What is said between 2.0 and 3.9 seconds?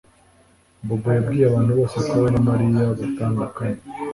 ko we na Mariya batandukanye